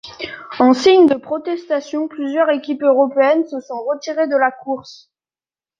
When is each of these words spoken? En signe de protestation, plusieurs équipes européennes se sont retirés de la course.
En 0.57 0.73
signe 0.73 1.07
de 1.07 1.13
protestation, 1.13 2.07
plusieurs 2.07 2.49
équipes 2.49 2.81
européennes 2.81 3.45
se 3.45 3.59
sont 3.59 3.83
retirés 3.83 4.27
de 4.27 4.35
la 4.35 4.51
course. 4.51 5.11